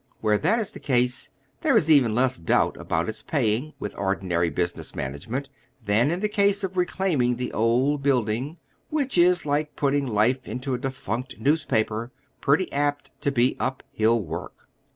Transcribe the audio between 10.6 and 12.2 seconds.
a defunct newspaper,